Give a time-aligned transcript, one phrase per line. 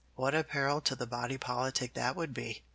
[0.15, 2.63] What a peril to the body politic that would be!